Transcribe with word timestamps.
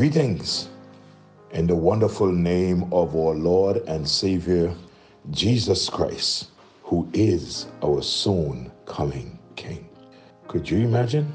Greetings 0.00 0.70
in 1.50 1.66
the 1.66 1.76
wonderful 1.76 2.32
name 2.32 2.84
of 2.84 3.14
our 3.14 3.34
Lord 3.34 3.86
and 3.86 4.08
Savior, 4.08 4.74
Jesus 5.30 5.90
Christ, 5.90 6.48
who 6.82 7.06
is 7.12 7.66
our 7.84 8.00
soon 8.00 8.72
coming 8.86 9.38
King. 9.56 9.86
Could 10.48 10.70
you 10.70 10.78
imagine? 10.78 11.30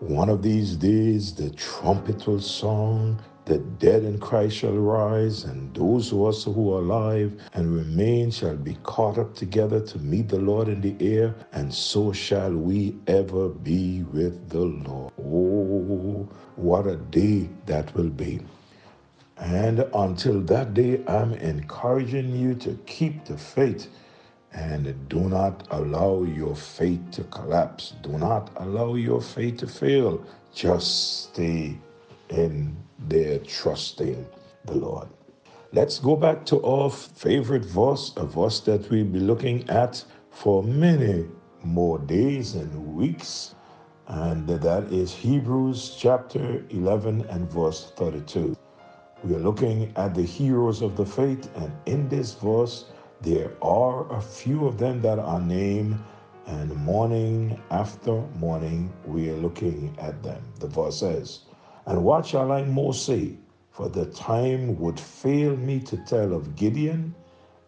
One 0.00 0.28
of 0.28 0.42
these 0.42 0.76
days 0.76 1.34
the 1.34 1.48
trumpet 1.52 2.26
will 2.26 2.42
sound, 2.42 3.22
the 3.46 3.58
dead 3.58 4.02
in 4.02 4.18
Christ 4.18 4.56
shall 4.56 4.76
rise, 4.76 5.44
and 5.44 5.72
those 5.72 6.12
of 6.12 6.24
us 6.24 6.44
who 6.44 6.74
are 6.74 6.80
alive 6.80 7.32
and 7.54 7.76
remain 7.76 8.32
shall 8.32 8.56
be 8.56 8.76
caught 8.82 9.18
up 9.18 9.36
together 9.36 9.80
to 9.80 9.98
meet 10.00 10.28
the 10.28 10.38
Lord 10.40 10.68
in 10.68 10.80
the 10.80 10.96
air, 11.00 11.34
and 11.52 11.72
so 11.72 12.12
shall 12.12 12.52
we 12.52 12.96
ever 13.06 13.48
be 13.48 14.02
with 14.02 14.48
the 14.48 14.62
Lord. 14.62 15.12
Oh, 15.20 16.28
what 16.56 16.88
a 16.88 16.96
day 16.96 17.48
that 17.66 17.94
will 17.94 18.10
be. 18.10 18.40
And 19.38 19.80
until 19.94 20.40
that 20.42 20.74
day, 20.74 21.04
I'm 21.06 21.32
encouraging 21.34 22.34
you 22.34 22.54
to 22.56 22.74
keep 22.86 23.26
the 23.26 23.38
faith 23.38 23.88
and 24.52 25.08
do 25.08 25.20
not 25.28 25.68
allow 25.70 26.24
your 26.24 26.56
faith 26.56 27.12
to 27.12 27.24
collapse. 27.24 27.94
Do 28.02 28.18
not 28.18 28.50
allow 28.56 28.94
your 28.94 29.20
faith 29.20 29.58
to 29.58 29.66
fail. 29.68 30.24
Just 30.54 31.28
stay 31.28 31.78
in 32.30 32.76
there 32.98 33.38
trusting 33.40 34.26
the 34.64 34.74
Lord. 34.74 35.08
Let's 35.72 35.98
go 35.98 36.16
back 36.16 36.46
to 36.46 36.62
our 36.64 36.90
favorite 36.90 37.64
verse, 37.64 38.12
a 38.16 38.24
verse 38.24 38.60
that 38.60 38.88
we'll 38.90 39.04
be 39.04 39.20
looking 39.20 39.68
at 39.68 40.04
for 40.30 40.62
many 40.62 41.26
more 41.62 41.98
days 41.98 42.54
and 42.54 42.94
weeks. 42.94 43.54
And 44.08 44.46
that 44.48 44.84
is 44.92 45.12
Hebrews 45.12 45.96
chapter 45.98 46.64
11 46.70 47.26
and 47.28 47.50
verse 47.50 47.92
32. 47.96 48.56
We 49.24 49.34
are 49.34 49.40
looking 49.40 49.92
at 49.96 50.14
the 50.14 50.22
heroes 50.22 50.82
of 50.82 50.96
the 50.96 51.04
faith, 51.04 51.50
and 51.56 51.72
in 51.86 52.08
this 52.08 52.34
verse, 52.34 52.84
there 53.20 53.52
are 53.60 54.10
a 54.12 54.20
few 54.20 54.66
of 54.66 54.78
them 54.78 55.02
that 55.02 55.18
are 55.18 55.40
named, 55.40 55.98
and 56.46 56.72
morning 56.76 57.60
after 57.70 58.20
morning, 58.38 58.92
we 59.04 59.30
are 59.30 59.36
looking 59.36 59.96
at 59.98 60.22
them. 60.22 60.40
The 60.60 60.68
verse 60.68 61.00
says, 61.00 61.40
And 61.86 62.02
what 62.02 62.26
shall 62.26 62.50
I 62.50 62.64
more 62.64 62.94
say? 62.94 63.36
For 63.70 63.88
the 63.88 64.06
time 64.06 64.78
would 64.80 64.98
fail 64.98 65.56
me 65.56 65.78
to 65.80 65.96
tell 65.98 66.32
of 66.34 66.56
Gideon, 66.56 67.14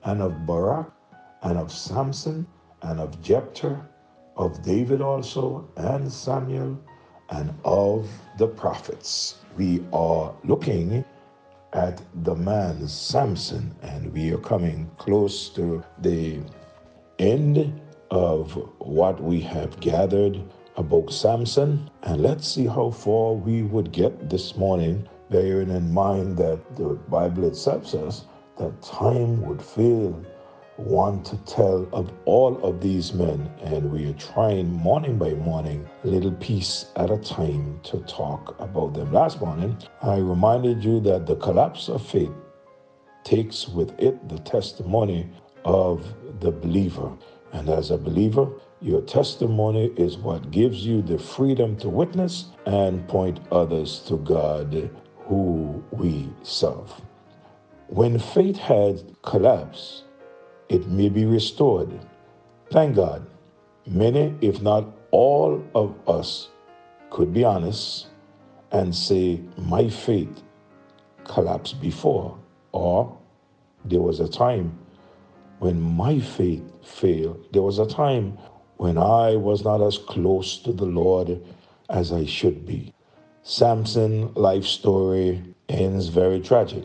and 0.04 0.20
of 0.20 0.44
Barak, 0.46 0.90
and 1.42 1.56
of 1.56 1.70
Samson, 1.70 2.46
and 2.82 2.98
of 2.98 3.20
Jephthah, 3.22 3.86
of 4.36 4.62
David 4.62 5.00
also, 5.00 5.68
and 5.76 6.10
Samuel, 6.10 6.78
and 7.30 7.54
of 7.64 8.08
the 8.38 8.48
prophets. 8.48 9.38
We 9.56 9.84
are 9.92 10.34
looking 10.44 11.04
at 11.72 12.00
the 12.24 12.34
man 12.34 12.88
Samson, 12.88 13.74
and 13.82 14.12
we 14.12 14.32
are 14.32 14.38
coming 14.38 14.90
close 14.98 15.48
to 15.50 15.84
the 16.00 16.40
end 17.18 17.80
of 18.10 18.52
what 18.78 19.22
we 19.22 19.40
have 19.42 19.78
gathered 19.80 20.42
about 20.78 21.12
Samson. 21.12 21.90
And 22.04 22.22
let's 22.22 22.48
see 22.48 22.66
how 22.66 22.90
far 22.90 23.34
we 23.34 23.62
would 23.62 23.92
get 23.92 24.30
this 24.30 24.56
morning, 24.56 25.06
bearing 25.28 25.70
in 25.70 25.92
mind 25.92 26.38
that 26.38 26.76
the 26.76 26.94
Bible 27.10 27.46
itself 27.46 27.86
says 27.86 28.24
that 28.58 28.80
time 28.80 29.42
would 29.42 29.60
fail 29.60 30.24
one 30.76 31.24
to 31.24 31.36
tell 31.38 31.88
of 31.92 32.12
all 32.24 32.56
of 32.64 32.80
these 32.80 33.12
men, 33.12 33.50
and 33.62 33.90
we 33.90 34.08
are 34.08 34.12
trying 34.14 34.72
morning 34.72 35.18
by 35.18 35.34
morning, 35.34 35.84
little 36.04 36.32
piece 36.32 36.86
at 36.94 37.10
a 37.10 37.18
time, 37.18 37.80
to 37.82 37.98
talk 38.02 38.54
about 38.60 38.94
them. 38.94 39.12
Last 39.12 39.40
morning, 39.40 39.76
I 40.02 40.18
reminded 40.18 40.84
you 40.84 41.00
that 41.00 41.26
the 41.26 41.34
collapse 41.34 41.88
of 41.88 42.06
faith 42.06 42.30
takes 43.24 43.66
with 43.66 43.90
it 43.98 44.28
the 44.28 44.38
testimony 44.38 45.28
of 45.64 46.14
the 46.38 46.52
believer. 46.52 47.12
And 47.52 47.68
as 47.68 47.90
a 47.90 47.98
believer, 47.98 48.48
your 48.80 49.02
testimony 49.02 49.86
is 49.96 50.16
what 50.16 50.50
gives 50.50 50.86
you 50.86 51.02
the 51.02 51.18
freedom 51.18 51.76
to 51.78 51.88
witness 51.88 52.46
and 52.66 53.06
point 53.08 53.40
others 53.50 54.00
to 54.06 54.18
God 54.18 54.90
who 55.26 55.82
we 55.90 56.30
serve. 56.42 56.92
When 57.88 58.18
faith 58.18 58.56
had 58.56 59.02
collapsed, 59.22 60.04
it 60.68 60.86
may 60.86 61.08
be 61.08 61.24
restored. 61.24 61.90
Thank 62.70 62.96
God, 62.96 63.26
many, 63.86 64.36
if 64.40 64.62
not 64.62 64.86
all 65.10 65.64
of 65.74 65.96
us, 66.06 66.50
could 67.10 67.32
be 67.32 67.44
honest 67.44 68.06
and 68.70 68.94
say, 68.94 69.40
My 69.56 69.88
faith 69.88 70.42
collapsed 71.24 71.80
before, 71.80 72.38
or 72.72 73.18
there 73.84 74.02
was 74.02 74.20
a 74.20 74.28
time 74.28 74.78
when 75.58 75.80
my 75.80 76.20
faith 76.20 76.62
failed. 76.84 77.46
There 77.52 77.62
was 77.62 77.78
a 77.78 77.86
time 77.86 78.38
when 78.78 78.96
I 78.96 79.36
was 79.36 79.64
not 79.64 79.82
as 79.82 79.98
close 79.98 80.56
to 80.58 80.72
the 80.72 80.86
Lord 80.86 81.42
as 81.90 82.12
I 82.12 82.24
should 82.24 82.64
be. 82.64 82.94
Samson's 83.42 84.36
life 84.36 84.64
story 84.64 85.42
ends 85.68 86.08
very 86.08 86.40
tragic. 86.40 86.84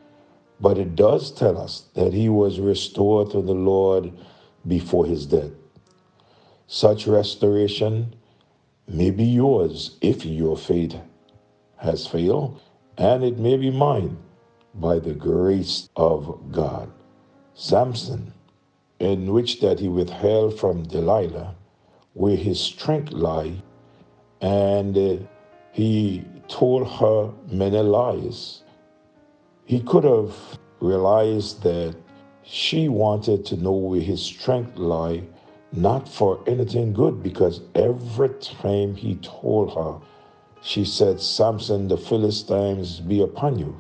But 0.60 0.78
it 0.78 0.96
does 0.96 1.32
tell 1.32 1.58
us 1.58 1.86
that 1.94 2.14
he 2.14 2.30
was 2.30 2.60
restored 2.60 3.32
to 3.32 3.42
the 3.42 3.54
Lord 3.54 4.12
before 4.68 5.06
his 5.06 5.26
death. 5.26 5.52
Such 6.68 7.06
restoration 7.06 8.16
may 8.88 9.12
be 9.12 9.26
yours 9.26 9.98
if 10.02 10.26
your 10.26 10.58
faith 10.58 10.96
has 11.78 12.08
failed, 12.08 12.60
and 12.98 13.24
it 13.24 13.38
may 13.38 13.58
be 13.58 13.70
mine 13.70 14.18
by 14.76 15.00
the 15.00 15.14
grace 15.14 15.90
of 15.96 16.52
God. 16.52 16.92
Samson, 17.54 18.34
in 19.00 19.32
which 19.34 19.60
that 19.60 19.80
he 19.80 19.88
withheld 19.90 20.58
from 20.58 20.84
Delilah, 20.84 21.56
where 22.14 22.36
his 22.36 22.60
strength 22.60 23.12
lay, 23.12 23.62
and 24.42 24.98
uh, 24.98 25.18
he 25.72 26.24
told 26.48 26.88
her 26.88 27.32
many 27.50 27.80
lies 27.80 28.64
he 29.66 29.80
could 29.82 30.04
have 30.04 30.36
realized 30.82 31.64
that 31.64 31.96
she 32.44 32.90
wanted 32.90 33.46
to 33.46 33.56
know 33.58 33.72
where 33.72 34.02
his 34.02 34.22
strength 34.22 34.78
lay, 34.78 35.24
not 35.72 36.08
for 36.08 36.44
anything 36.46 36.92
good, 36.94 37.24
because 37.24 37.62
every 37.76 38.30
time 38.40 38.96
he 38.96 39.16
told 39.16 39.74
her, 39.74 40.06
she 40.62 40.84
said, 40.84 41.20
Samson, 41.20 41.88
the 41.88 41.98
Philistines 41.98 43.00
be 43.00 43.22
upon 43.22 43.58
you. 43.58 43.78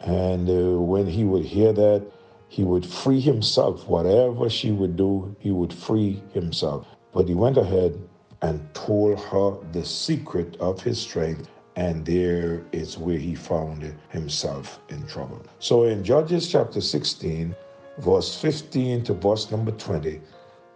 And 0.00 0.48
uh, 0.48 0.80
when 0.80 1.06
he 1.06 1.24
would 1.24 1.44
hear 1.44 1.72
that, 1.72 2.04
he 2.48 2.64
would 2.64 2.86
free 2.86 3.20
himself. 3.20 3.88
Whatever 3.88 4.48
she 4.48 4.70
would 4.70 4.96
do, 4.96 5.34
he 5.38 5.50
would 5.50 5.72
free 5.72 6.22
himself. 6.32 6.86
But 7.12 7.28
he 7.28 7.34
went 7.34 7.58
ahead 7.58 7.98
and 8.40 8.72
told 8.74 9.18
her 9.20 9.56
the 9.72 9.84
secret 9.84 10.56
of 10.60 10.80
his 10.80 11.00
strength 11.00 11.48
and 11.76 12.04
there 12.04 12.62
is 12.72 12.98
where 12.98 13.18
he 13.18 13.34
found 13.34 13.94
himself 14.10 14.80
in 14.88 15.06
trouble. 15.06 15.40
So 15.58 15.84
in 15.84 16.04
Judges 16.04 16.50
chapter 16.50 16.80
16, 16.80 17.54
verse 17.98 18.36
15 18.40 19.04
to 19.04 19.14
verse 19.14 19.50
number 19.50 19.72
20, 19.72 20.20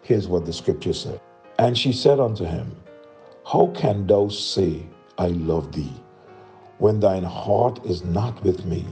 here's 0.03 0.29
what 0.29 0.47
the 0.47 0.53
scripture 0.53 0.93
said. 0.93 1.21
And 1.59 1.77
she 1.77 1.93
said 1.93 2.21
unto 2.21 2.45
him, 2.45 2.75
How 3.45 3.73
can 3.75 4.07
thou 4.07 4.29
say, 4.29 4.87
I 5.19 5.29
love 5.29 5.73
thee, 5.73 5.93
when 6.79 7.01
thine 7.01 7.25
heart 7.25 7.85
is 7.85 8.05
not 8.05 8.43
with 8.43 8.65
me? 8.65 8.87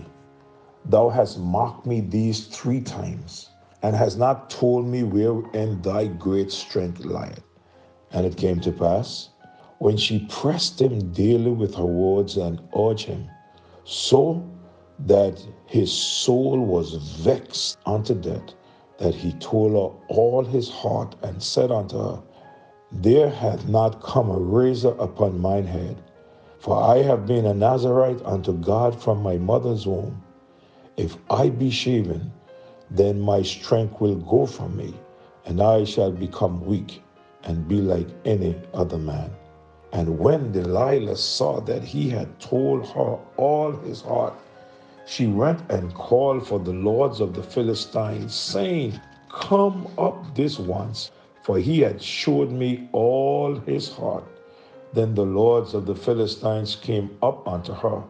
Thou 0.87 1.09
hast 1.09 1.39
mocked 1.39 1.87
me 1.87 2.01
these 2.03 2.47
three 2.47 2.81
times, 2.81 3.49
and 3.85 3.95
has 3.95 4.17
not 4.17 4.49
told 4.49 4.87
me 4.87 5.03
wherein 5.03 5.83
thy 5.83 6.07
great 6.07 6.51
strength 6.51 7.05
lieth. 7.05 7.43
And 8.13 8.25
it 8.25 8.39
came 8.39 8.59
to 8.61 8.73
pass, 8.73 9.29
when 9.77 9.99
she 9.99 10.27
pressed 10.31 10.81
him 10.81 11.13
daily 11.13 11.51
with 11.51 11.75
her 11.75 11.85
words 11.85 12.39
and 12.39 12.63
urged 12.75 13.09
him, 13.09 13.29
so 13.85 14.43
that 15.01 15.47
his 15.67 15.93
soul 15.93 16.59
was 16.65 16.95
vexed 16.95 17.77
unto 17.85 18.15
death, 18.15 18.55
that 18.97 19.15
he 19.15 19.33
told 19.35 19.73
her 19.73 20.15
all 20.15 20.43
his 20.43 20.71
heart 20.71 21.15
and 21.23 21.43
said 21.43 21.71
unto 21.71 21.99
her, 21.99 22.23
There 22.91 23.29
hath 23.29 23.69
not 23.69 24.03
come 24.03 24.31
a 24.31 24.39
razor 24.39 24.97
upon 24.99 25.39
mine 25.43 25.67
head, 25.67 26.03
for 26.59 26.83
I 26.83 27.03
have 27.03 27.27
been 27.27 27.45
a 27.45 27.53
Nazarite 27.53 28.25
unto 28.25 28.55
God 28.55 28.99
from 28.99 29.23
my 29.23 29.37
mother's 29.37 29.87
womb. 29.87 30.23
If 30.97 31.19
I 31.29 31.51
be 31.51 31.69
shaven, 31.69 32.33
then 32.95 33.21
my 33.21 33.43
strength 33.43 34.01
will 34.01 34.17
go 34.17 34.47
from 34.47 34.77
me, 34.77 34.95
and 35.47 35.61
I 35.61 35.85
shall 35.85 36.13
become 36.13 36.65
weak 36.65 37.03
and 37.43 37.69
be 37.69 37.81
like 37.81 38.09
any 38.25 38.55
other 38.73 38.99
man. 38.99 39.31
And 39.93 40.19
when 40.19 40.53
Delilah 40.53 41.17
saw 41.17 41.61
that 41.61 41.83
he 41.83 42.09
had 42.09 42.41
told 42.41 42.87
her 42.89 43.19
all 43.37 43.73
his 43.73 44.01
heart, 44.01 44.35
she 45.07 45.27
went 45.27 45.61
and 45.71 45.93
called 45.95 46.47
for 46.47 46.59
the 46.59 46.73
lords 46.73 47.21
of 47.21 47.35
the 47.35 47.43
Philistines, 47.43 48.35
saying, 48.35 48.99
Come 49.31 49.89
up 49.99 50.35
this 50.35 50.59
once, 50.59 51.11
for 51.43 51.59
he 51.59 51.81
had 51.81 52.01
showed 52.01 52.51
me 52.51 52.89
all 52.93 53.57
his 53.67 53.91
heart. 53.93 54.25
Then 54.93 55.15
the 55.15 55.25
lords 55.27 55.75
of 55.75 55.87
the 55.87 55.95
Philistines 55.95 56.77
came 56.77 57.11
up 57.23 57.47
unto 57.47 57.73
her, 57.73 58.03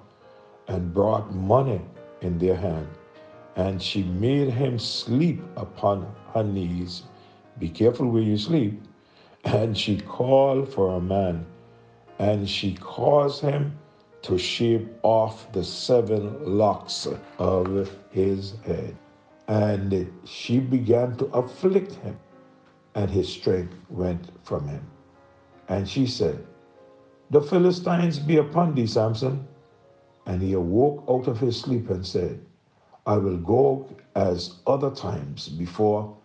and 0.68 0.94
brought 0.94 1.34
money 1.34 1.80
in 2.20 2.38
their 2.38 2.56
hand. 2.56 2.88
And 3.56 3.80
she 3.80 4.02
made 4.02 4.50
him 4.50 4.78
sleep 4.78 5.42
upon 5.56 6.12
her 6.32 6.42
knees. 6.44 7.04
Be 7.58 7.68
careful 7.68 8.08
where 8.10 8.22
you 8.22 8.36
sleep. 8.36 8.82
And 9.44 9.76
she 9.76 10.00
called 10.00 10.72
for 10.72 10.96
a 10.96 11.00
man, 11.00 11.46
and 12.18 12.48
she 12.48 12.74
caused 12.74 13.42
him 13.42 13.78
to 14.22 14.38
shave 14.38 14.88
off 15.02 15.52
the 15.52 15.62
seven 15.62 16.56
locks 16.58 17.06
of 17.38 17.90
his 18.10 18.54
head. 18.64 18.96
And 19.48 20.10
she 20.24 20.60
began 20.60 21.16
to 21.18 21.26
afflict 21.26 21.92
him, 21.96 22.18
and 22.94 23.10
his 23.10 23.28
strength 23.28 23.74
went 23.90 24.30
from 24.44 24.66
him. 24.66 24.86
And 25.68 25.88
she 25.88 26.06
said, 26.06 26.44
The 27.30 27.42
Philistines 27.42 28.18
be 28.18 28.38
upon 28.38 28.74
thee, 28.74 28.86
Samson. 28.86 29.46
And 30.26 30.40
he 30.40 30.54
awoke 30.54 31.04
out 31.08 31.28
of 31.28 31.38
his 31.38 31.60
sleep 31.60 31.90
and 31.90 32.06
said, 32.06 32.40
I 33.06 33.16
will 33.18 33.36
go 33.38 33.88
as 34.14 34.54
other 34.66 34.90
times 34.90 35.48
before 35.48 36.16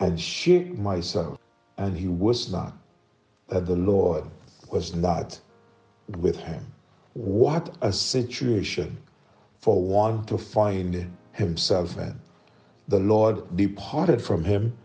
and 0.00 0.18
shake 0.20 0.78
myself. 0.78 1.38
And 1.78 1.96
he 1.96 2.08
was 2.08 2.50
not 2.52 2.72
that 3.48 3.66
the 3.66 3.76
Lord 3.76 4.24
was 4.70 4.94
not 4.94 5.38
with 6.18 6.36
him. 6.36 6.64
What 7.14 7.76
a 7.82 7.92
situation 7.92 8.96
for 9.60 9.82
one 9.82 10.24
to 10.26 10.38
find 10.38 11.10
himself 11.32 11.98
in. 11.98 12.18
The 12.88 13.00
Lord 13.00 13.56
departed 13.56 14.22
from 14.22 14.44
him, 14.44 14.76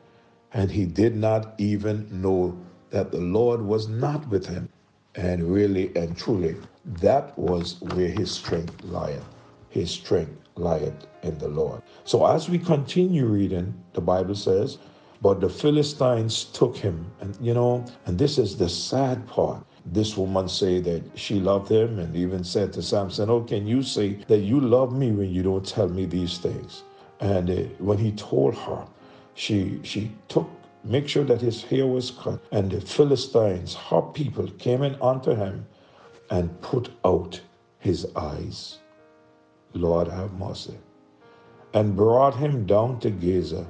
and 0.54 0.70
he 0.72 0.86
did 0.86 1.16
not 1.16 1.56
even 1.58 2.08
know 2.22 2.58
that 2.90 3.12
the 3.12 3.22
Lord 3.22 3.62
was 3.62 3.88
not 3.88 4.28
with 4.30 4.46
him. 4.46 4.70
And 5.16 5.44
really 5.52 5.96
and 5.96 6.16
truly, 6.16 6.56
that 6.86 7.38
was 7.40 7.82
where 7.82 8.10
his 8.10 8.32
strength 8.32 8.84
lieth. 8.84 9.24
His 9.78 9.92
strength 9.92 10.42
lieth 10.56 11.06
in 11.22 11.38
the 11.38 11.50
Lord. 11.50 11.84
So 12.04 12.26
as 12.26 12.50
we 12.50 12.58
continue 12.58 13.28
reading, 13.28 13.76
the 13.94 14.02
Bible 14.02 14.34
says, 14.34 14.80
but 15.22 15.40
the 15.40 15.50
Philistines 15.50 16.46
took 16.46 16.76
him. 16.76 17.06
And 17.22 17.38
you 17.40 17.54
know, 17.54 17.86
and 18.08 18.18
this 18.18 18.40
is 18.40 18.58
the 18.58 18.70
sad 18.70 19.28
part. 19.28 19.64
This 19.86 20.18
woman 20.18 20.50
say 20.50 20.80
that 20.80 21.04
she 21.14 21.40
loved 21.40 21.70
him 21.70 22.00
and 22.00 22.16
even 22.16 22.44
said 22.44 22.74
to 22.74 22.82
Samson, 22.82 23.30
Oh, 23.30 23.42
can 23.42 23.68
you 23.68 23.84
say 23.84 24.16
that 24.28 24.40
you 24.40 24.60
love 24.60 24.98
me 24.98 25.12
when 25.12 25.30
you 25.30 25.44
don't 25.44 25.64
tell 25.64 25.90
me 25.90 26.06
these 26.06 26.40
things? 26.40 26.82
And 27.20 27.48
uh, 27.48 27.54
when 27.78 28.00
he 28.00 28.14
told 28.14 28.56
her, 28.56 28.84
she 29.36 29.80
she 29.84 30.12
took 30.28 30.50
make 30.84 31.08
sure 31.08 31.24
that 31.26 31.42
his 31.42 31.62
hair 31.62 31.86
was 31.86 32.10
cut. 32.10 32.42
And 32.52 32.72
the 32.72 32.82
Philistines, 32.82 33.76
her 33.76 34.02
people, 34.02 34.48
came 34.58 34.82
in 34.82 34.98
unto 35.04 35.36
him 35.36 35.68
and 36.32 36.60
put 36.62 36.90
out 37.06 37.40
his 37.78 38.08
eyes. 38.16 38.80
Lord 39.78 40.08
have 40.08 40.34
mercy. 40.34 40.78
And 41.74 41.96
brought 41.96 42.36
him 42.36 42.66
down 42.66 43.00
to 43.02 43.10
Gaza 43.10 43.68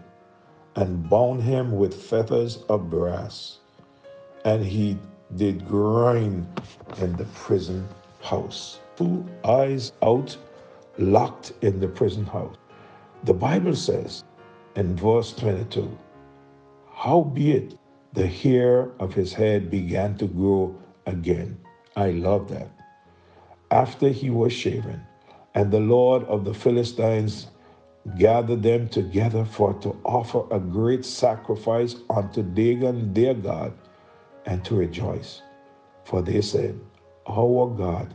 and 0.75 1.09
bound 1.09 1.42
him 1.44 1.71
with 1.71 1.94
fetters 1.94 2.57
of 2.69 2.89
brass. 2.89 3.59
And 4.45 4.63
he 4.63 4.98
did 5.36 5.68
grind 5.68 6.48
in 7.00 7.15
the 7.18 7.25
prison 7.25 7.88
house. 8.21 8.80
Two 8.95 9.25
eyes 9.44 9.92
out, 10.04 10.38
locked 10.98 11.54
in 11.62 11.80
the 11.80 11.88
prison 11.88 12.25
house. 12.25 12.56
The 13.24 13.33
Bible 13.33 13.75
says 13.75 14.24
in 14.75 14.95
verse 14.95 15.33
22 15.33 15.98
Howbeit 16.94 17.77
the 18.13 18.27
hair 18.27 18.89
of 19.00 19.13
his 19.13 19.33
head 19.33 19.69
began 19.69 20.18
to 20.18 20.27
grow 20.27 20.75
again. 21.06 21.57
I 21.95 22.12
love 22.12 22.50
that. 22.50 22.69
After 23.71 24.09
he 24.09 24.30
was 24.30 24.54
shaven, 24.54 25.01
and 25.57 25.71
the 25.71 25.80
Lord 25.80 26.24
of 26.25 26.45
the 26.45 26.54
Philistines 26.54 27.48
gathered 28.19 28.62
them 28.62 28.88
together 28.89 29.44
for 29.44 29.74
to 29.81 30.00
offer 30.06 30.44
a 30.51 30.59
great 30.59 31.04
sacrifice 31.04 31.95
unto 32.12 32.44
Dagon 32.44 33.12
their 33.12 33.33
God, 33.33 33.74
and 34.45 34.63
to 34.65 34.75
rejoice. 34.75 35.42
For 36.06 36.21
they 36.21 36.42
said, 36.42 36.80
Our 37.27 37.69
God 37.75 38.13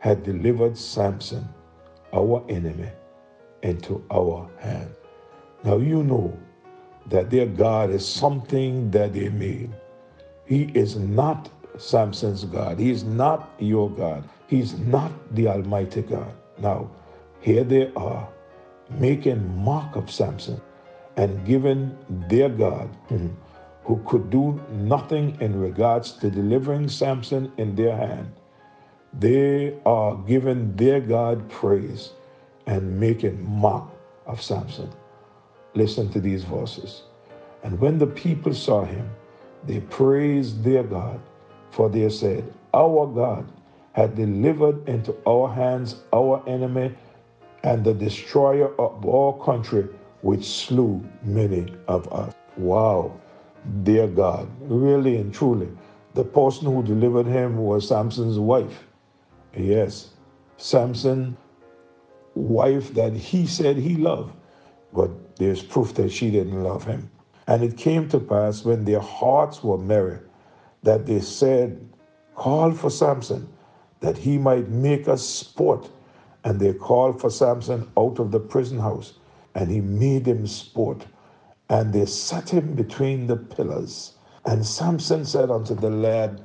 had 0.00 0.22
delivered 0.22 0.76
Samson, 0.76 1.48
our 2.12 2.44
enemy, 2.50 2.90
into 3.62 4.04
our 4.10 4.46
hand. 4.60 4.94
Now 5.64 5.78
you 5.78 6.02
know 6.02 6.38
that 7.06 7.30
their 7.30 7.46
God 7.46 7.88
is 7.90 8.06
something 8.06 8.90
that 8.90 9.14
they 9.14 9.30
made. 9.30 9.70
He 10.44 10.64
is 10.74 10.96
not 10.96 11.48
Samson's 11.78 12.44
God. 12.44 12.78
He 12.78 12.90
is 12.90 13.02
not 13.02 13.50
your 13.58 13.90
God. 13.90 14.28
He 14.46 14.60
is 14.60 14.78
not 14.80 15.10
the 15.34 15.48
Almighty 15.48 16.02
God. 16.02 16.34
Now, 16.60 16.90
here 17.40 17.64
they 17.64 17.92
are 17.94 18.28
making 18.90 19.64
mock 19.64 19.96
of 19.96 20.10
Samson 20.10 20.60
and 21.16 21.44
giving 21.46 21.96
their 22.28 22.48
God, 22.48 22.88
hmm, 23.08 23.28
who 23.84 24.02
could 24.06 24.30
do 24.30 24.60
nothing 24.70 25.36
in 25.40 25.58
regards 25.58 26.12
to 26.12 26.30
delivering 26.30 26.88
Samson 26.88 27.52
in 27.56 27.74
their 27.74 27.96
hand, 27.96 28.32
they 29.12 29.74
are 29.86 30.16
giving 30.16 30.76
their 30.76 31.00
God 31.00 31.48
praise 31.48 32.10
and 32.66 33.00
making 33.00 33.44
mock 33.48 33.90
of 34.26 34.40
Samson. 34.40 34.90
Listen 35.74 36.10
to 36.12 36.20
these 36.20 36.44
verses. 36.44 37.02
And 37.62 37.78
when 37.80 37.98
the 37.98 38.06
people 38.06 38.54
saw 38.54 38.84
him, 38.84 39.10
they 39.64 39.80
praised 39.80 40.62
their 40.62 40.82
God, 40.82 41.20
for 41.70 41.88
they 41.88 42.08
said, 42.08 42.52
Our 42.72 43.06
God 43.06 43.50
had 43.92 44.14
delivered 44.14 44.88
into 44.88 45.16
our 45.26 45.52
hands 45.52 46.02
our 46.12 46.42
enemy 46.46 46.94
and 47.62 47.84
the 47.84 47.94
destroyer 47.94 48.74
of 48.80 49.04
our 49.06 49.32
country, 49.44 49.88
which 50.22 50.44
slew 50.44 51.04
many 51.22 51.72
of 51.88 52.10
us. 52.12 52.34
Wow, 52.56 53.18
dear 53.82 54.06
God, 54.06 54.48
really 54.60 55.16
and 55.16 55.32
truly, 55.32 55.68
the 56.14 56.24
person 56.24 56.66
who 56.66 56.82
delivered 56.82 57.26
him 57.26 57.56
was 57.56 57.88
Samson's 57.88 58.38
wife. 58.38 58.84
Yes, 59.56 60.10
Samson, 60.56 61.36
wife 62.34 62.94
that 62.94 63.12
he 63.14 63.46
said 63.46 63.76
he 63.76 63.96
loved 63.96 64.34
but 64.92 65.36
there's 65.36 65.62
proof 65.62 65.94
that 65.94 66.10
she 66.10 66.30
didn't 66.30 66.62
love 66.62 66.84
him. 66.84 67.10
And 67.46 67.62
it 67.62 67.76
came 67.76 68.08
to 68.10 68.20
pass 68.20 68.64
when 68.64 68.84
their 68.84 69.00
hearts 69.00 69.62
were 69.62 69.78
merry 69.78 70.18
that 70.82 71.06
they 71.06 71.20
said, 71.20 71.88
Call 72.34 72.72
for 72.72 72.90
Samson, 72.90 73.48
that 74.00 74.18
he 74.18 74.38
might 74.38 74.68
make 74.68 75.08
us 75.08 75.24
sport. 75.26 75.88
And 76.44 76.58
they 76.58 76.72
called 76.72 77.20
for 77.20 77.30
Samson 77.30 77.90
out 77.96 78.18
of 78.18 78.30
the 78.30 78.40
prison 78.40 78.78
house, 78.78 79.14
and 79.54 79.70
he 79.70 79.80
made 79.80 80.26
him 80.26 80.46
sport. 80.46 81.06
And 81.68 81.92
they 81.92 82.06
set 82.06 82.48
him 82.48 82.74
between 82.74 83.26
the 83.26 83.36
pillars. 83.36 84.14
And 84.46 84.66
Samson 84.66 85.24
said 85.24 85.50
unto 85.50 85.74
the 85.74 85.90
lad 85.90 86.40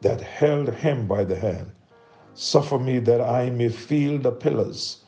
that 0.00 0.20
held 0.20 0.70
him 0.70 1.06
by 1.06 1.24
the 1.24 1.36
hand, 1.36 1.70
Suffer 2.34 2.78
me 2.78 2.98
that 3.00 3.20
I 3.20 3.50
may 3.50 3.68
feel 3.68 4.18
the 4.18 4.32
pillars 4.32 5.04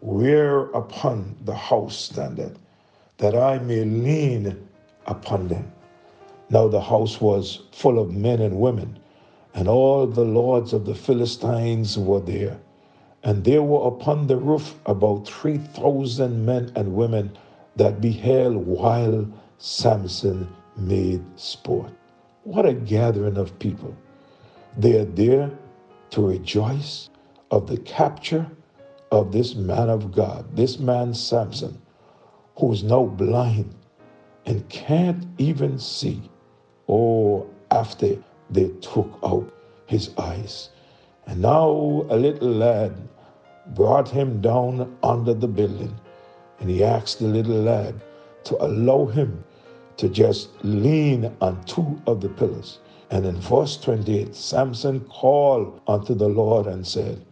whereupon 0.00 1.36
the 1.44 1.54
house 1.54 1.96
standeth, 1.96 2.58
that 3.18 3.34
I 3.34 3.58
may 3.58 3.84
lean 3.84 4.68
upon 5.06 5.48
them. 5.48 5.72
Now 6.48 6.68
the 6.68 6.80
house 6.80 7.20
was 7.20 7.62
full 7.72 7.98
of 7.98 8.12
men 8.12 8.40
and 8.40 8.60
women, 8.60 8.99
and 9.54 9.68
all 9.68 10.06
the 10.06 10.24
lords 10.24 10.72
of 10.72 10.84
the 10.86 10.94
Philistines 10.94 11.98
were 11.98 12.20
there. 12.20 12.58
And 13.22 13.44
there 13.44 13.62
were 13.62 13.86
upon 13.88 14.26
the 14.26 14.36
roof 14.36 14.74
about 14.86 15.26
three 15.26 15.58
thousand 15.58 16.44
men 16.46 16.72
and 16.74 16.94
women 16.94 17.36
that 17.76 18.00
beheld 18.00 18.56
while 18.56 19.28
Samson 19.58 20.48
made 20.76 21.22
sport. 21.38 21.92
What 22.44 22.66
a 22.66 22.72
gathering 22.72 23.36
of 23.36 23.58
people. 23.58 23.94
They 24.76 24.98
are 24.98 25.04
there 25.04 25.50
to 26.10 26.26
rejoice 26.26 27.10
of 27.50 27.66
the 27.66 27.78
capture 27.78 28.46
of 29.12 29.32
this 29.32 29.54
man 29.54 29.90
of 29.90 30.12
God, 30.12 30.56
this 30.56 30.78
man 30.78 31.12
Samson, 31.14 31.80
who 32.56 32.72
is 32.72 32.82
now 32.82 33.04
blind 33.04 33.74
and 34.46 34.68
can't 34.68 35.26
even 35.38 35.78
see. 35.78 36.22
Oh, 36.88 37.46
after 37.70 38.16
they 38.50 38.68
took 38.80 39.18
out 39.22 39.52
his 39.86 40.10
eyes. 40.18 40.70
And 41.26 41.42
now 41.42 41.70
a 42.10 42.16
little 42.16 42.50
lad 42.50 42.96
brought 43.74 44.08
him 44.08 44.40
down 44.40 44.96
under 45.02 45.34
the 45.34 45.48
building, 45.48 45.94
and 46.58 46.68
he 46.70 46.82
asked 46.82 47.20
the 47.20 47.26
little 47.26 47.62
lad 47.62 48.00
to 48.44 48.62
allow 48.64 49.06
him 49.06 49.44
to 49.96 50.08
just 50.08 50.48
lean 50.64 51.34
on 51.40 51.62
two 51.64 52.00
of 52.06 52.20
the 52.20 52.28
pillars. 52.28 52.78
And 53.10 53.26
in 53.26 53.36
verse 53.40 53.76
28, 53.76 54.34
Samson 54.34 55.00
called 55.00 55.80
unto 55.86 56.14
the 56.14 56.28
Lord 56.28 56.66
and 56.66 56.86
said, 56.86 57.24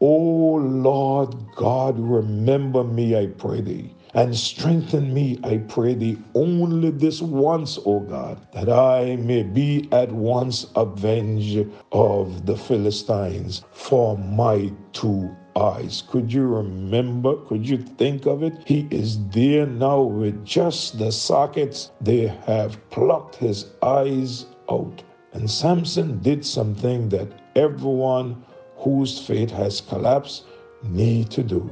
O 0.00 0.54
Lord 0.54 1.34
God, 1.56 1.98
remember 1.98 2.84
me, 2.84 3.16
I 3.16 3.26
pray 3.26 3.60
thee, 3.60 3.94
and 4.14 4.36
strengthen 4.36 5.12
me, 5.12 5.38
I 5.44 5.58
pray 5.58 5.94
thee, 5.94 6.18
only 6.34 6.90
this 6.90 7.20
once, 7.20 7.78
O 7.84 8.00
God, 8.00 8.38
that 8.52 8.68
I 8.68 9.16
may 9.16 9.42
be 9.42 9.88
at 9.92 10.10
once 10.10 10.66
avenged 10.76 11.66
of 11.92 12.46
the 12.46 12.56
Philistines 12.56 13.62
for 13.72 14.16
my 14.18 14.72
two 14.92 15.34
eyes. 15.56 16.02
Could 16.08 16.32
you 16.32 16.46
remember? 16.46 17.36
Could 17.46 17.68
you 17.68 17.78
think 17.78 18.26
of 18.26 18.42
it? 18.42 18.62
He 18.66 18.86
is 18.90 19.18
there 19.28 19.66
now 19.66 20.02
with 20.02 20.44
just 20.44 20.98
the 20.98 21.12
sockets. 21.12 21.90
They 22.00 22.28
have 22.46 22.78
plucked 22.90 23.36
his 23.36 23.66
eyes 23.82 24.46
out. 24.70 25.02
And 25.32 25.50
Samson 25.50 26.20
did 26.20 26.44
something 26.44 27.08
that 27.10 27.28
everyone 27.56 28.44
whose 28.76 29.20
faith 29.26 29.50
has 29.50 29.80
collapsed 29.80 30.44
need 30.82 31.30
to 31.32 31.42
do. 31.42 31.70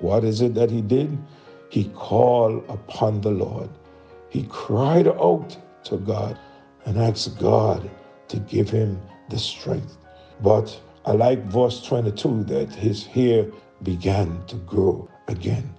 What 0.00 0.24
is 0.24 0.40
it 0.40 0.54
that 0.54 0.70
he 0.70 0.80
did? 0.80 1.18
He 1.70 1.84
called 1.94 2.64
upon 2.68 3.20
the 3.20 3.30
Lord. 3.30 3.68
He 4.30 4.44
cried 4.44 5.08
out 5.08 5.56
to 5.84 5.96
God 5.98 6.38
and 6.84 6.98
asked 6.98 7.38
God 7.38 7.90
to 8.28 8.38
give 8.38 8.70
him 8.70 9.00
the 9.28 9.38
strength. 9.38 9.96
But 10.42 10.80
I 11.04 11.12
like 11.12 11.44
verse 11.46 11.82
22 11.82 12.44
that 12.44 12.74
his 12.74 13.04
hair 13.04 13.46
began 13.82 14.42
to 14.46 14.56
grow 14.56 15.08
again. 15.28 15.74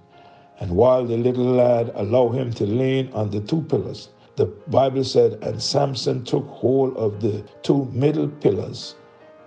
And 0.60 0.76
while 0.76 1.04
the 1.06 1.16
little 1.16 1.44
lad 1.44 1.90
allowed 1.94 2.32
him 2.32 2.52
to 2.54 2.66
lean 2.66 3.10
on 3.12 3.30
the 3.30 3.40
two 3.40 3.62
pillars, 3.62 4.10
the 4.36 4.46
Bible 4.68 5.04
said, 5.04 5.38
and 5.42 5.60
Samson 5.60 6.24
took 6.24 6.46
hold 6.48 6.96
of 6.96 7.20
the 7.20 7.42
two 7.62 7.86
middle 7.92 8.28
pillars 8.28 8.94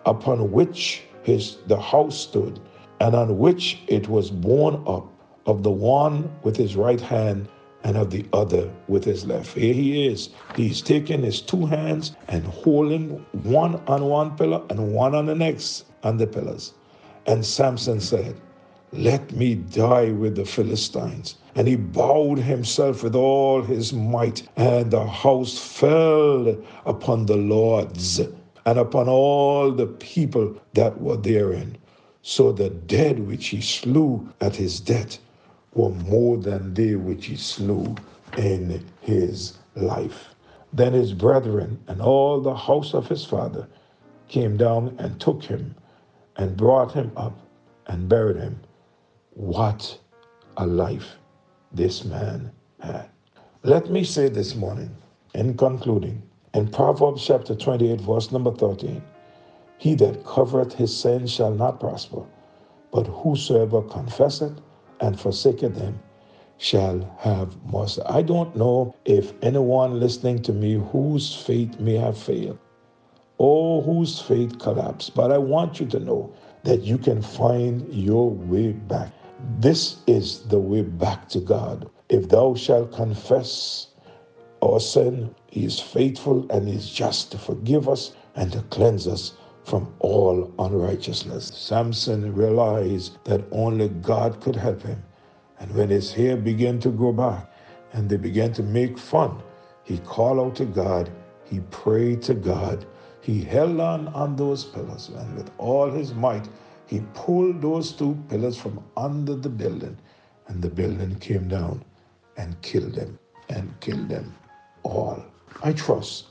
upon 0.05 0.51
which 0.51 1.03
his 1.23 1.57
the 1.67 1.79
house 1.79 2.17
stood, 2.17 2.59
and 2.99 3.15
on 3.15 3.37
which 3.37 3.81
it 3.87 4.07
was 4.09 4.29
borne 4.29 4.83
up, 4.87 5.07
of 5.45 5.63
the 5.63 5.71
one 5.71 6.29
with 6.43 6.55
his 6.55 6.75
right 6.75 7.01
hand 7.01 7.47
and 7.83 7.97
of 7.97 8.09
the 8.11 8.25
other 8.31 8.71
with 8.87 9.03
his 9.03 9.25
left. 9.25 9.53
Here 9.57 9.73
he 9.73 10.07
is. 10.07 10.29
He's 10.55 10.81
taking 10.81 11.21
his 11.21 11.41
two 11.41 11.65
hands 11.65 12.15
and 12.29 12.45
holding 12.45 13.25
one 13.43 13.81
on 13.87 14.05
one 14.05 14.37
pillar 14.37 14.61
and 14.69 14.93
one 14.93 15.13
on 15.13 15.25
the 15.25 15.35
next 15.35 15.85
on 16.03 16.17
the 16.17 16.27
pillars. 16.27 16.73
And 17.25 17.45
Samson 17.45 17.99
said, 17.99 18.39
Let 18.93 19.33
me 19.33 19.55
die 19.55 20.11
with 20.11 20.35
the 20.35 20.45
Philistines. 20.45 21.35
And 21.55 21.67
he 21.67 21.75
bowed 21.75 22.39
himself 22.39 23.03
with 23.03 23.15
all 23.15 23.61
his 23.61 23.93
might, 23.93 24.47
and 24.55 24.89
the 24.89 25.05
house 25.05 25.57
fell 25.57 26.57
upon 26.85 27.25
the 27.25 27.37
lords 27.37 28.19
and 28.65 28.79
upon 28.79 29.09
all 29.09 29.71
the 29.71 29.87
people 29.87 30.55
that 30.73 30.99
were 31.01 31.17
therein. 31.17 31.77
So 32.21 32.53
the 32.53 32.69
dead 32.69 33.27
which 33.27 33.47
he 33.47 33.59
slew 33.59 34.29
at 34.39 34.55
his 34.55 34.79
death 34.79 35.19
were 35.75 35.89
more 35.89 36.37
than 36.37 36.73
they 36.73 36.95
which 36.95 37.27
he 37.27 37.35
slew 37.35 37.95
in 38.37 38.83
his 39.01 39.57
life. 39.75 40.29
Then 40.71 40.93
his 40.93 41.13
brethren 41.13 41.79
and 41.87 42.01
all 42.01 42.39
the 42.41 42.55
house 42.55 42.93
of 42.93 43.07
his 43.07 43.25
father 43.25 43.67
came 44.27 44.57
down 44.57 44.95
and 44.99 45.19
took 45.19 45.43
him 45.43 45.75
and 46.37 46.57
brought 46.57 46.91
him 46.91 47.11
up 47.15 47.37
and 47.87 48.09
buried 48.09 48.37
him. 48.37 48.59
What 49.35 49.97
a 50.57 50.65
life 50.65 51.15
this 51.71 52.03
man 52.05 52.51
had. 52.79 53.09
Let 53.63 53.89
me 53.89 54.03
say 54.03 54.29
this 54.29 54.55
morning, 54.55 54.95
in 55.33 55.55
concluding, 55.57 56.21
in 56.53 56.67
Proverbs 56.67 57.25
chapter 57.25 57.55
28, 57.55 58.01
verse 58.01 58.31
number 58.31 58.51
13, 58.51 59.01
he 59.77 59.95
that 59.95 60.23
covereth 60.25 60.73
his 60.73 60.95
sins 60.95 61.31
shall 61.31 61.53
not 61.53 61.79
prosper, 61.79 62.23
but 62.91 63.07
whosoever 63.07 63.81
confesseth 63.81 64.53
and 65.03 65.19
forsaketh 65.19 65.75
them 65.75 65.99
shall 66.57 67.15
have 67.19 67.55
mercy. 67.65 68.01
I 68.05 68.21
don't 68.21 68.55
know 68.55 68.95
if 69.05 69.33
anyone 69.43 69.99
listening 69.99 70.41
to 70.43 70.53
me 70.53 70.75
whose 70.75 71.35
faith 71.35 71.79
may 71.79 71.97
have 71.97 72.17
failed 72.17 72.57
or 73.37 73.81
whose 73.81 74.21
faith 74.21 74.57
collapsed, 74.59 75.13
but 75.13 75.31
I 75.31 75.37
want 75.37 75.79
you 75.79 75.85
to 75.87 75.99
know 75.99 76.33
that 76.63 76.81
you 76.81 76.97
can 76.97 77.21
find 77.21 77.93
your 77.93 78.29
way 78.31 78.71
back. 78.71 79.11
This 79.59 79.97
is 80.07 80.47
the 80.47 80.59
way 80.59 80.83
back 80.83 81.27
to 81.29 81.41
God. 81.41 81.89
If 82.07 82.29
thou 82.29 82.55
shalt 82.55 82.93
confess 82.93 83.87
our 84.61 84.79
sin, 84.79 85.35
he 85.53 85.65
is 85.65 85.79
faithful 85.79 86.49
and 86.49 86.67
He 86.67 86.75
is 86.75 86.89
just 86.89 87.31
to 87.31 87.37
forgive 87.37 87.87
us 87.87 88.15
and 88.35 88.51
to 88.53 88.61
cleanse 88.71 89.07
us 89.07 89.33
from 89.63 89.93
all 89.99 90.53
unrighteousness. 90.59 91.51
Samson 91.55 92.33
realized 92.35 93.17
that 93.25 93.43
only 93.51 93.89
God 93.89 94.41
could 94.41 94.55
help 94.55 94.81
him. 94.81 95.01
And 95.59 95.73
when 95.75 95.89
his 95.89 96.11
hair 96.11 96.35
began 96.35 96.79
to 96.81 96.89
grow 96.89 97.13
back 97.13 97.51
and 97.93 98.09
they 98.09 98.17
began 98.17 98.51
to 98.53 98.63
make 98.63 98.97
fun, 98.97 99.41
he 99.83 99.99
called 99.99 100.39
out 100.39 100.55
to 100.57 100.65
God, 100.65 101.11
he 101.45 101.59
prayed 101.71 102.21
to 102.23 102.33
God, 102.33 102.85
he 103.21 103.41
held 103.41 103.79
on 103.79 104.07
on 104.09 104.35
those 104.35 104.65
pillars, 104.65 105.09
and 105.09 105.35
with 105.35 105.49
all 105.57 105.89
his 105.89 106.13
might, 106.13 106.49
he 106.87 107.01
pulled 107.13 107.61
those 107.61 107.93
two 107.93 108.17
pillars 108.29 108.57
from 108.57 108.83
under 108.97 109.35
the 109.35 109.49
building, 109.49 109.97
and 110.47 110.61
the 110.61 110.69
building 110.69 111.15
came 111.15 111.47
down 111.47 111.83
and 112.37 112.61
killed 112.61 112.95
them 112.95 113.17
and 113.49 113.73
killed 113.79 114.09
them 114.09 114.35
all. 114.83 115.23
I 115.63 115.71
trust 115.71 116.27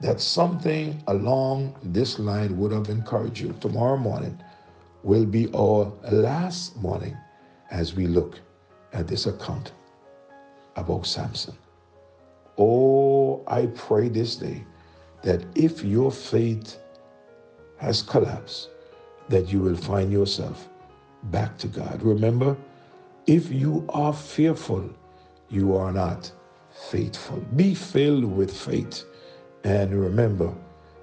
that 0.00 0.20
something 0.20 1.02
along 1.06 1.74
this 1.82 2.18
line 2.18 2.58
would 2.58 2.72
have 2.72 2.88
encouraged 2.88 3.40
you. 3.40 3.54
Tomorrow 3.60 3.96
morning 3.96 4.38
will 5.02 5.24
be 5.24 5.48
our 5.54 5.92
last 6.10 6.76
morning 6.76 7.16
as 7.70 7.94
we 7.94 8.06
look 8.06 8.40
at 8.92 9.06
this 9.06 9.26
account 9.26 9.72
about 10.76 11.06
Samson. 11.06 11.56
Oh, 12.58 13.42
I 13.46 13.66
pray 13.66 14.08
this 14.08 14.36
day 14.36 14.64
that 15.22 15.44
if 15.54 15.82
your 15.82 16.10
faith 16.10 16.78
has 17.78 18.02
collapsed, 18.02 18.70
that 19.28 19.52
you 19.52 19.60
will 19.60 19.76
find 19.76 20.12
yourself 20.12 20.68
back 21.24 21.56
to 21.58 21.68
God. 21.68 22.02
Remember, 22.02 22.56
if 23.26 23.50
you 23.50 23.84
are 23.88 24.12
fearful, 24.12 24.88
you 25.48 25.76
are 25.76 25.92
not 25.92 26.30
faithful. 26.90 27.40
Be 27.56 27.74
filled 27.74 28.24
with 28.24 28.54
faith 28.54 29.04
and 29.64 29.98
remember, 29.98 30.54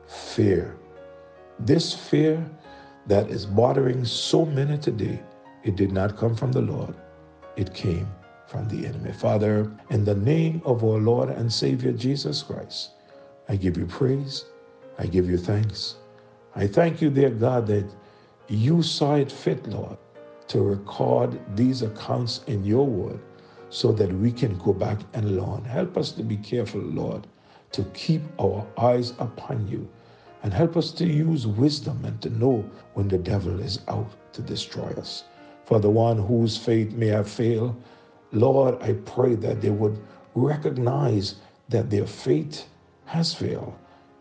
fear. 0.08 0.77
This 1.60 1.94
fear 1.94 2.44
that 3.08 3.30
is 3.30 3.46
bothering 3.46 4.06
so 4.06 4.46
many 4.46 4.77
today, 4.77 5.22
it 5.63 5.75
did 5.75 5.91
not 5.91 6.18
come 6.18 6.36
from 6.36 6.51
the 6.51 6.62
Lord, 6.62 6.96
it 7.56 7.74
came 7.74 8.08
from 8.48 8.68
the 8.68 8.86
enemy. 8.86 9.12
Father, 9.12 9.72
in 9.89 10.06
the 10.06 10.15
name 10.15 10.62
of 10.65 10.84
our 10.84 11.00
Lord 11.00 11.30
and 11.30 11.51
Savior 11.51 11.91
Jesus 11.91 12.44
Christ, 12.44 12.91
I 13.50 13.56
give 13.56 13.77
you 13.77 13.86
praise, 13.86 14.46
I 15.00 15.08
give 15.08 15.30
you 15.30 15.38
thanks. 15.38 15.96
I 16.56 16.68
thank 16.68 17.01
you, 17.01 17.10
dear 17.10 17.30
God, 17.30 17.68
that 17.68 17.89
you 18.48 18.84
saw 18.84 19.15
it 19.15 19.32
fit, 19.32 19.65
Lord, 19.68 19.98
to 20.50 20.62
record 20.62 21.39
these 21.56 21.82
accounts 21.82 22.41
in 22.48 22.63
your 22.65 22.86
word 22.86 23.22
so 23.70 23.94
that 23.94 24.12
we 24.12 24.32
can 24.32 24.58
go 24.58 24.74
back 24.74 25.00
and 25.13 25.38
learn. 25.38 25.63
Help 25.63 25.98
us 25.98 26.12
to 26.12 26.24
be 26.24 26.36
careful, 26.36 26.82
Lord, 26.82 27.25
to 27.72 27.84
keep 27.94 28.22
our 28.40 28.66
eyes 28.78 29.12
upon 29.20 29.68
you 29.68 29.88
and 30.44 30.54
help 30.54 30.75
us 30.75 30.92
to 30.92 31.06
use 31.06 31.46
wisdom 31.46 32.04
and 32.06 32.22
to 32.22 32.30
know 32.30 32.70
when 32.94 33.08
the 33.08 33.18
devil 33.18 33.60
is 33.60 33.80
out 33.88 34.12
to 34.34 34.42
destroy 34.42 34.90
us. 34.98 35.24
For 35.66 35.80
the 35.80 35.90
one 35.90 36.18
whose 36.18 36.58
faith 36.58 36.92
may 36.94 37.08
have 37.08 37.30
failed, 37.30 37.82
Lord, 38.32 38.82
I 38.82 38.94
pray 38.94 39.36
that 39.36 39.62
they 39.62 39.70
would 39.70 40.00
recognize 40.36 41.36
that 41.70 41.90
their 41.90 42.08
faith 42.08 42.66
has 43.06 43.34
failed 43.34 43.75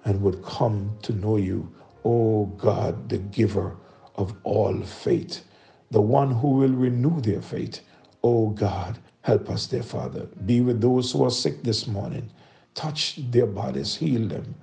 and 0.04 0.20
would 0.22 0.42
come 0.44 0.96
to 1.02 1.12
know 1.12 1.36
you, 1.36 1.72
O 2.04 2.46
God, 2.46 3.08
the 3.08 3.18
giver 3.18 3.76
of 4.16 4.34
all 4.44 4.80
faith, 4.82 5.44
the 5.90 6.00
one 6.00 6.30
who 6.30 6.48
will 6.48 6.72
renew 6.72 7.20
their 7.20 7.42
faith. 7.42 7.80
O 8.22 8.48
God, 8.50 8.98
help 9.22 9.48
us, 9.50 9.66
dear 9.66 9.82
Father. 9.82 10.26
Be 10.46 10.60
with 10.60 10.80
those 10.80 11.12
who 11.12 11.24
are 11.24 11.30
sick 11.30 11.62
this 11.62 11.86
morning 11.86 12.30
touch 12.74 13.18
their 13.30 13.46
bodies, 13.46 13.96
heal 13.96 14.28
them. 14.28 14.54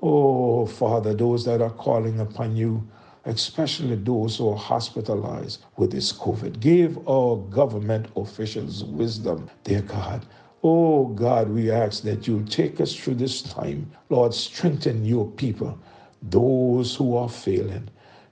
Oh, 0.00 0.66
Father, 0.66 1.14
those 1.14 1.44
that 1.44 1.60
are 1.60 1.70
calling 1.70 2.20
upon 2.20 2.56
you, 2.56 2.86
especially 3.24 3.96
those 3.96 4.36
who 4.36 4.50
are 4.50 4.56
hospitalized 4.56 5.64
with 5.76 5.90
this 5.90 6.12
COVID, 6.12 6.60
give 6.60 6.98
our 7.08 7.36
government 7.36 8.06
officials 8.16 8.84
wisdom, 8.84 9.50
dear 9.64 9.82
God. 9.82 10.24
Oh, 10.62 11.06
God, 11.08 11.50
we 11.50 11.70
ask 11.70 12.02
that 12.04 12.26
you 12.26 12.44
take 12.44 12.80
us 12.80 12.94
through 12.94 13.16
this 13.16 13.42
time. 13.42 13.90
Lord, 14.08 14.34
strengthen 14.34 15.04
your 15.04 15.30
people, 15.32 15.78
those 16.22 16.94
who 16.94 17.16
are 17.16 17.28
failing. 17.28 17.88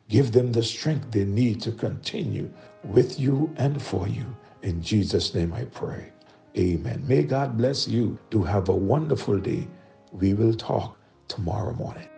Give 0.08 0.30
them 0.32 0.52
the 0.52 0.62
strength 0.62 1.10
they 1.10 1.24
need 1.24 1.60
to 1.62 1.72
continue 1.72 2.50
with 2.84 3.18
you 3.18 3.52
and 3.56 3.82
for 3.82 4.06
you. 4.08 4.24
In 4.62 4.82
Jesus' 4.82 5.34
name 5.34 5.52
I 5.52 5.64
pray. 5.64 6.12
Amen. 6.58 7.04
May 7.06 7.22
God 7.22 7.56
bless 7.58 7.88
you. 7.88 8.18
Do 8.30 8.42
have 8.42 8.68
a 8.68 8.74
wonderful 8.76 9.38
day. 9.38 9.68
We 10.12 10.34
will 10.34 10.54
talk 10.54 10.98
tomorrow 11.28 11.74
morning. 11.74 12.08